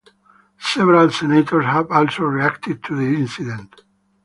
Several 0.59 1.11
senators 1.11 1.63
have 1.65 1.91
also 1.91 2.23
reacted 2.23 2.83
to 2.85 2.95
the 2.95 3.03
incident. 3.05 3.81